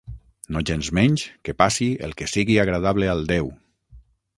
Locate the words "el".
2.09-2.19